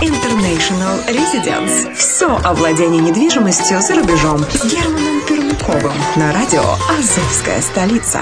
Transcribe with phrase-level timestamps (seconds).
[0.00, 1.92] International Residence.
[1.94, 8.20] Все о владении недвижимостью за рубежом с Германом Пермяковым на радио «Азовская столица».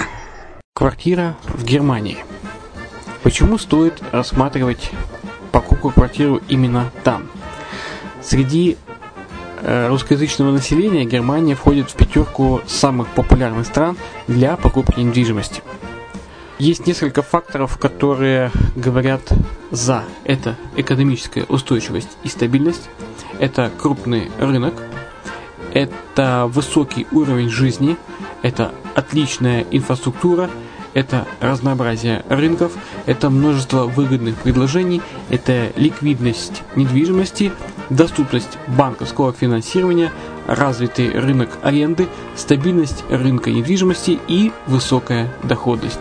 [0.75, 2.19] Квартира в Германии.
[3.23, 4.91] Почему стоит рассматривать
[5.53, 7.29] покупку квартиру именно там?
[8.23, 8.79] Среди
[9.61, 13.99] э, русскоязычного населения Германия входит в пятерку самых популярных стран
[14.29, 15.63] для покупки недвижимости.
[16.59, 19.21] Есть несколько факторов, которые говорят
[19.71, 20.05] за.
[20.25, 22.89] Это экономическая устойчивость и стабильность,
[23.39, 24.73] это крупный рынок,
[25.75, 27.99] это высокий уровень жизни,
[28.41, 30.49] это отличная инфраструктура,
[30.95, 32.73] это разнообразие рынков,
[33.05, 37.53] это множество выгодных предложений, это ликвидность недвижимости,
[37.91, 40.11] доступность банковского финансирования,
[40.47, 46.01] развитый рынок аренды, стабильность рынка недвижимости и высокая доходность.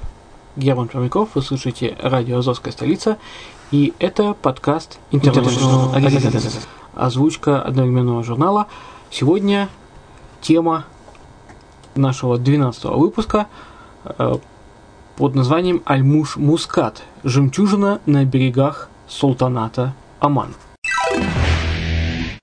[0.55, 3.17] Герман Пермяков, вы слушаете радио «Азовская столица»,
[3.71, 5.95] и это подкаст International
[6.93, 8.67] озвучка одновременного журнала.
[9.09, 9.69] Сегодня
[10.41, 10.85] тема
[11.95, 13.47] нашего 12 выпуска
[14.03, 14.35] э,
[15.15, 17.03] под названием «Альмуш Мускат.
[17.23, 20.53] Жемчужина на берегах султаната Оман».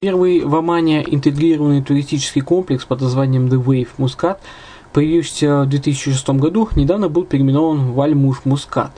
[0.01, 4.39] Первый в Омане интегрированный туристический комплекс под названием The Wave Muscat,
[4.93, 8.93] появившийся в 2006 году, недавно был переименован в Альмуш Мускат.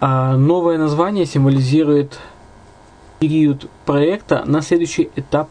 [0.00, 2.18] А новое название символизирует
[3.18, 5.48] период проекта на следующий этап,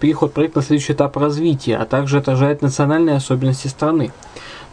[0.00, 4.12] переход проекта на следующий этап развития, а также отражает национальные особенности страны.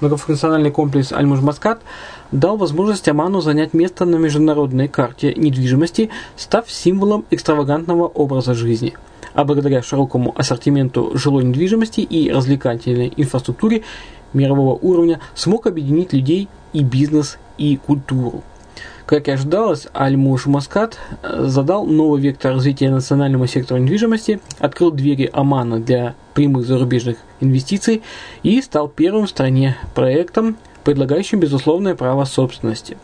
[0.02, 1.82] Многофункциональный комплекс Аль-Муж-Маскат
[2.32, 8.94] дал возможность Оману занять место на международной карте недвижимости, став символом экстравагантного образа жизни.
[9.38, 13.84] А благодаря широкому ассортименту жилой недвижимости и развлекательной инфраструктуре
[14.34, 18.42] мирового уровня смог объединить людей и бизнес, и культуру.
[19.06, 25.30] Как и ожидалось, Аль-Муш Маскат э, задал новый вектор развития национального сектора недвижимости, открыл двери
[25.32, 28.02] Омана для прямых зарубежных инвестиций
[28.42, 32.98] и стал первым в стране проектом, предлагающим безусловное право собственности.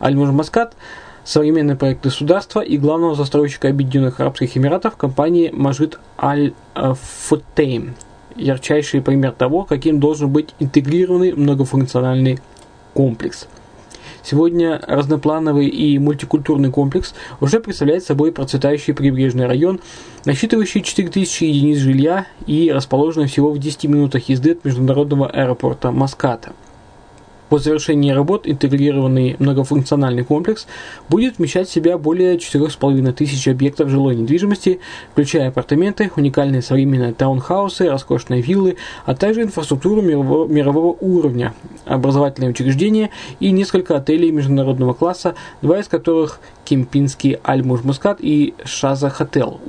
[0.00, 0.74] Аль-Муш Маскат–
[1.26, 7.94] современный проект государства и главного застройщика Объединенных Арабских Эмиратов компании Мажид Аль-Футейм.
[8.36, 12.38] Ярчайший пример того, каким должен быть интегрированный многофункциональный
[12.94, 13.48] комплекс–
[14.28, 19.78] Сегодня разноплановый и мультикультурный комплекс уже представляет собой процветающий прибрежный район,
[20.24, 26.54] насчитывающий 4000 единиц жилья и расположенный всего в 10 минутах езды от международного аэропорта Маската.
[27.48, 30.66] По завершении работ интегрированный многофункциональный комплекс
[31.08, 34.80] будет вмещать в себя более 4,5 тысяч объектов жилой недвижимости,
[35.12, 41.54] включая апартаменты, уникальные современные таунхаусы, роскошные виллы, а также инфраструктуру мирового, мирового уровня,
[41.84, 49.60] образовательные учреждения и несколько отелей международного класса, два из которых Кемпинский Аль-Муж-Мускат и Шаза Хотел.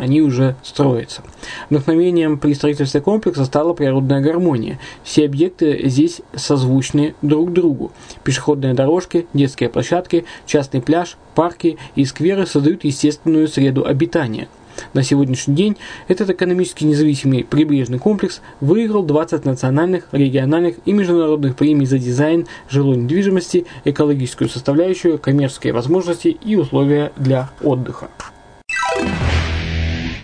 [0.00, 1.20] Они уже строятся.
[1.68, 4.78] Вдохновением при строительстве комплекса стала природная гармония.
[5.04, 7.92] Все объекты здесь созвучны друг другу.
[8.24, 14.48] Пешеходные дорожки, детские площадки, частный пляж, парки и скверы создают естественную среду обитания–
[14.94, 15.76] на сегодняшний день
[16.08, 22.96] этот экономически независимый прибрежный комплекс выиграл 20 национальных, региональных и международных премий за дизайн жилой
[22.96, 28.08] недвижимости, экологическую составляющую, коммерческие возможности и условия для отдыха.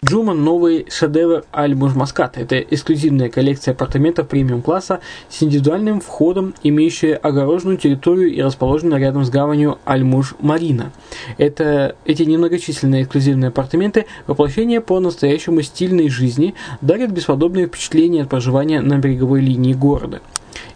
[0.08, 2.38] Джуман новый шедевр Аль-Муж Маскат.
[2.38, 9.30] Это эксклюзивная коллекция апартаментов премиум-класса с индивидуальным входом, имеющая огороженную территорию и расположенная рядом с
[9.30, 10.92] гаванью Аль-Муж Марина.
[11.38, 18.98] Это, эти немногочисленные эксклюзивные апартаменты воплощение по-настоящему стильной жизни дарят бесподобные впечатления от проживания на
[18.98, 20.20] береговой линии города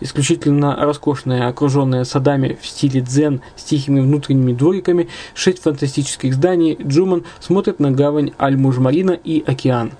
[0.00, 7.24] исключительно роскошная, окруженная садами в стиле дзен с тихими внутренними двориками, шесть фантастических зданий, Джуман
[7.40, 9.92] смотрит на гавань Аль-Мужмарина и океан.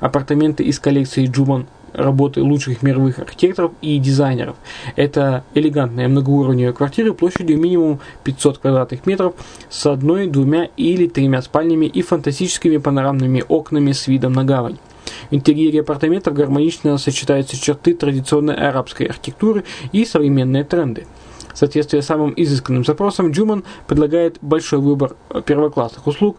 [0.00, 4.56] Апартаменты из коллекции Джуман работы лучших мировых архитекторов и дизайнеров.
[4.96, 9.34] Это элегантные многоуровневые квартиры площадью минимум 500 квадратных метров
[9.68, 14.78] с одной, двумя или тремя спальнями и фантастическими панорамными окнами с видом на гавань.
[15.30, 21.06] В интерьере апартаментов гармонично сочетаются черты традиционной арабской архитектуры и современные тренды.
[21.52, 26.38] В соответствии с самым изысканным запросом, Джуман предлагает большой выбор первоклассных услуг,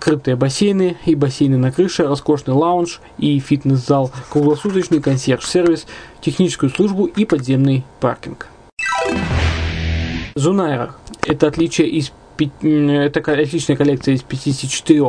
[0.00, 5.86] крытые бассейны и бассейны на крыше, роскошный лаунж и фитнес-зал, круглосуточный консьерж-сервис,
[6.20, 8.48] техническую службу и подземный паркинг.
[10.34, 10.94] Зунайра–
[11.26, 15.02] это отличие из это отличная коллекция из 54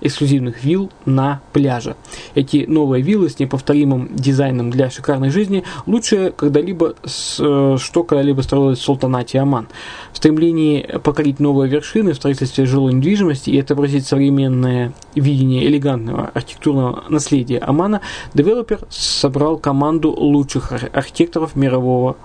[0.00, 1.96] эксклюзивных вилл на пляже.
[2.34, 8.78] Эти новые виллы с неповторимым дизайном для шикарной жизни лучше когда-либо, э, что когда-либо строилось
[8.78, 9.68] в Султанате Оман.
[10.12, 17.04] В стремлении покорить новые вершины в строительстве жилой недвижимости и отобразить современное видение элегантного архитектурного
[17.08, 18.00] наследия Омана,
[18.34, 22.16] девелопер собрал команду лучших архитекторов мирового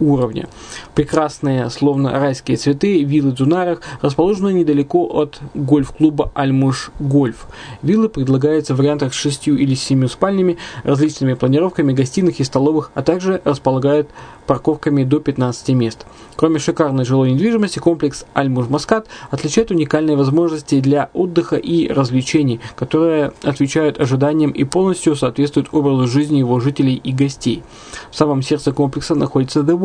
[0.00, 0.48] уровня.
[0.94, 7.46] Прекрасные, словно райские цветы, виллы Дзунарах расположены недалеко от гольф-клуба Альмуш Гольф.
[7.82, 13.02] Виллы предлагаются в вариантах с шестью или семью спальнями, различными планировками гостиных и столовых, а
[13.02, 14.08] также располагают
[14.46, 16.06] парковками до 15 мест.
[16.34, 24.00] Кроме шикарной жилой недвижимости, комплекс Аль-Муж-Маскат отличает уникальные возможности для отдыха и развлечений, которые отвечают
[24.00, 27.62] ожиданиям и полностью соответствуют образу жизни его жителей и гостей.
[28.10, 29.78] В самом сердце комплекса находится The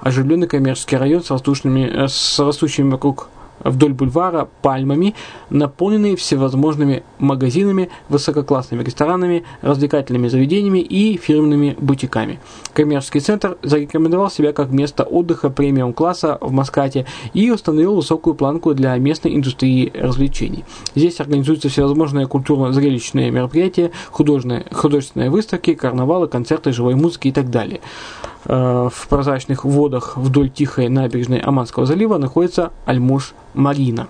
[0.00, 3.28] оживленный коммерческий район с, растущими, с растущими вокруг
[3.64, 5.14] вдоль бульвара пальмами,
[5.50, 12.38] наполненные всевозможными магазинами, высококлассными ресторанами, развлекательными заведениями и фирменными бутиками.
[12.72, 18.96] Коммерческий центр зарекомендовал себя как место отдыха премиум-класса в Маскате и установил высокую планку для
[18.96, 20.64] местной индустрии развлечений.
[20.94, 27.80] Здесь организуются всевозможные культурно-зрелищные мероприятия, художественные, художественные выставки, карнавалы, концерты живой музыки и так далее.
[28.48, 34.06] Э, в прозрачных водах вдоль тихой набережной Аманского залива находится Альмуш-Марина.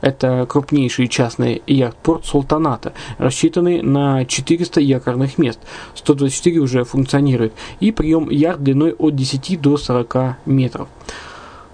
[0.00, 5.58] Это крупнейший частный яхт-порт Султаната, рассчитанный на 400 якорных мест.
[5.94, 7.52] 124 уже функционирует.
[7.80, 10.88] И прием яхт длиной от 10 до 40 метров.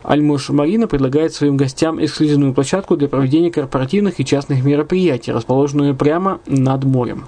[0.02, 5.94] Al Mouj Marina предлагает своим гостям эксклюзивную площадку для проведения корпоративных и частных мероприятий, расположенную
[5.94, 7.26] прямо над морем.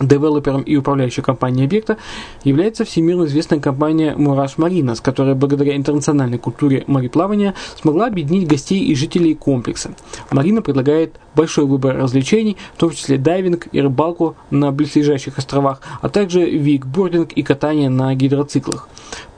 [0.00, 1.98] Девелопером и управляющей компанией объекта
[2.42, 8.94] является всемирно известная компания Mourjan Marinas, которая благодаря интернациональной культуре мореплавания смогла объединить гостей и
[8.96, 9.94] жителей комплекса.
[10.32, 16.08] Марина предлагает большой выбор развлечений, в том числе дайвинг и рыбалку на близлежащих островах, а
[16.08, 18.88] также викбординг и катание на гидроциклах.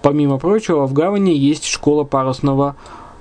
[0.00, 2.76] Помимо прочего, в гавани есть школа парусного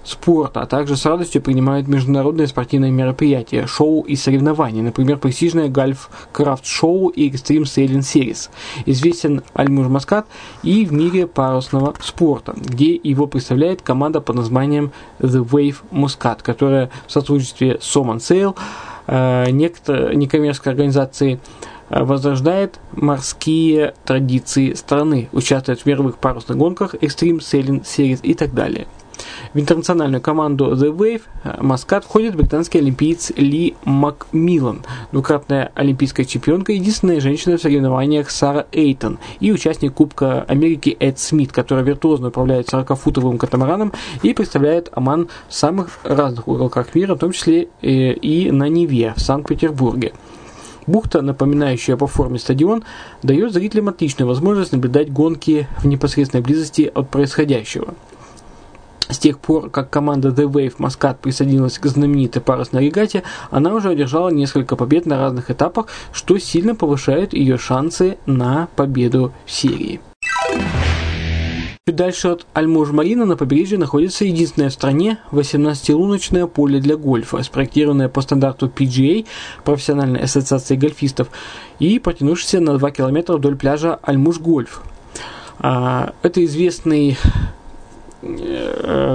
[0.07, 6.09] спорта, а также с радостью принимают международные спортивные мероприятия, шоу и соревнования, например, престижное Гольф
[6.31, 8.49] Крафт Шоу и Extreme Sailing Series.
[8.85, 10.27] Известен Альмур Маскат
[10.63, 16.89] и в мире парусного спорта, где его представляет команда под названием The Wave Muscat, которая
[17.07, 18.55] в сотрудничестве с Oman Sail,
[19.07, 21.39] э, некоммерческой организации,
[21.89, 28.53] э, возрождает морские традиции страны, участвует в мировых парусных гонках, Extreme Sailing Series и так
[28.53, 28.87] далее.
[29.53, 36.73] В интернациональную команду The Wave э, Маскат входит британский олимпиец Ли Макмиллан, двукратная олимпийская чемпионка,
[36.73, 42.69] единственная женщина в соревнованиях Сара Эйтон и участник Кубка Америки Эд Смит, которая виртуозно управляет
[42.69, 48.51] 40-футовым катамараном и представляет Оман в самых разных уголках мира, в том числе э, и
[48.51, 50.13] на Неве в Санкт-Петербурге.
[50.87, 52.83] Бухта, напоминающая по форме стадион,
[53.23, 57.95] дает зрителям отличную возможность наблюдать гонки в непосредственной близости от происходящего.
[59.09, 63.89] С тех пор, как команда The Wave Muscat присоединилась к знаменитой парусной регате, она уже
[63.89, 69.99] одержала несколько побед на разных этапах, что сильно повышает ее шансы на победу в серии.
[71.87, 78.09] Чуть дальше от Альмуж-Марина на побережье находится единственное в стране 18-луночное поле для гольфа, спроектированное
[78.09, 79.27] по стандарту PGA,
[79.63, 81.27] профессиональной ассоциации гольфистов,
[81.77, 84.81] и протянувшееся на 2 километра вдоль пляжа Альмуж-Гольф.
[85.59, 87.19] А, это известный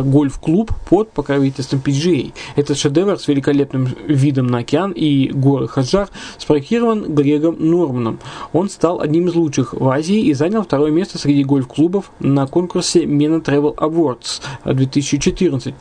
[0.04, 2.32] гольф-клуб под покровительством PGA.
[2.56, 8.18] Этот шедевр с великолепным видом на океан и горы Хаджар спроектирован Грегом Норманом.
[8.52, 13.04] Он стал одним из лучших в Азии и занял второе место среди гольф-клубов на конкурсе
[13.04, 15.74] MENA Travel Awards 2014,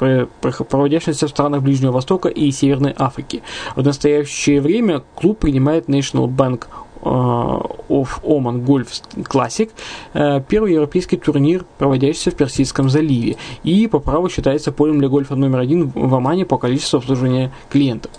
[0.69, 3.43] проводящемся в странах Ближнего Востока и Северной Африки.
[3.75, 6.65] В настоящее время клуб принимает National Bank
[7.01, 8.87] of Oman Golf
[9.23, 9.69] Classic,
[10.13, 15.35] э, первый европейский турнир, проводящийся в Персидском заливе, и по праву считается полем для гольфа
[15.35, 18.11] номер один в Омане по количеству обслуживания клиентов.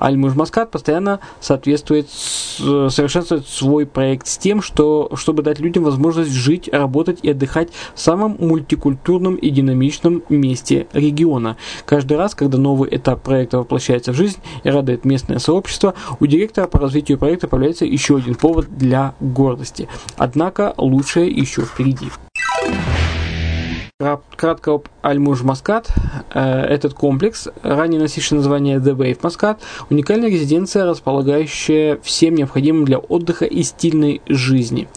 [0.00, 7.20] Аль-Мужмаскат постоянно соответствует, совершенствует свой проект с тем, что, чтобы дать людям возможность жить, работать
[7.22, 11.56] и отдыхать в самом мультикультурном и динамичном месте региона.
[11.86, 16.66] Каждый раз, когда новый этап проекта воплощается в жизнь и радует местное сообщество, у директора
[16.66, 19.88] по развитию проекта появляется еще один повод для гордости.
[20.16, 22.08] Однако лучшее еще впереди.
[24.36, 25.90] Кратко об Аль-Муж Маскат.
[26.32, 32.98] Э, этот комплекс, ранее носивший название The Wave Маскат, уникальная резиденция, располагающая всем необходимым для
[32.98, 34.88] отдыха и стильной жизни.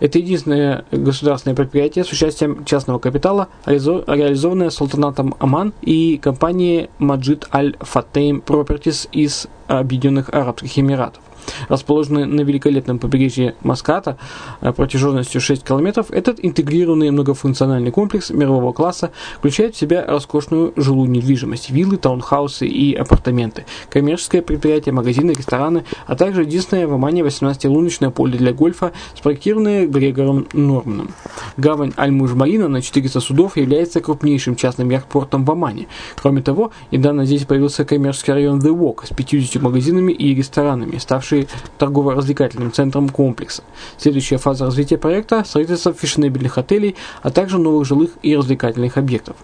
[0.00, 8.42] Это единственное государственное предприятие с участием частного капитала, реализованное Султанатом Оман и компанией Маджид Аль-Фатейм
[8.46, 11.25] Properties из Объединенных Арабских Эмиратов
[11.68, 14.18] расположенный на великолепном побережье Маската
[14.60, 21.10] э, протяженностью 6 километров, этот интегрированный многофункциональный комплекс мирового класса включает в себя роскошную жилую
[21.10, 28.10] недвижимость, виллы, таунхаусы и апартаменты, коммерческое предприятие, магазины, рестораны, а также единственное в Омане 18-луночное
[28.10, 31.10] поле для гольфа, спроектированное Грегором Норманом.
[31.56, 35.86] Гавань Аль-Муж-Марина на 400 судов является крупнейшим частным яхтпортом в Омане.
[36.16, 41.35] Кроме того, недавно здесь появился коммерческий район The Walk с 50 магазинами и ресторанами, ставший
[41.42, 43.62] ставший торгово-развлекательным центром комплекса.
[43.98, 49.36] Следующая фаза развития проекта– строительство фешенебельных отелей, а также новых жилых и развлекательных объектов.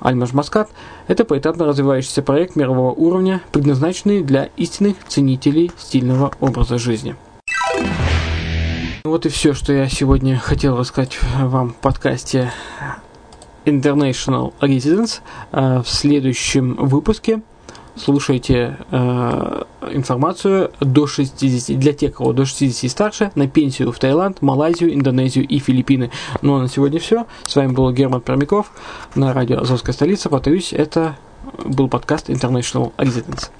[0.00, 0.70] Альмаш Маскат–
[1.08, 7.16] это поэтапно развивающийся проект мирового уровня, предназначенный для истинных ценителей стильного образа жизни.
[9.04, 12.52] Вот и все, что я сегодня хотел рассказать вам в подкасте
[13.64, 15.20] International Residence.
[15.50, 17.40] В следующем выпуске
[17.98, 19.62] слушайте э,
[19.92, 24.94] информацию до 60, для тех, кого до 60 и старше, на пенсию в Таиланд, Малайзию,
[24.94, 26.10] Индонезию и Филиппины.
[26.42, 27.26] Ну а на сегодня все.
[27.46, 28.70] С вами был Герман Пермяков
[29.14, 30.28] на радио Азовская столица.
[30.28, 31.16] Повторюсь, это
[31.64, 33.50] был подкаст International Residence.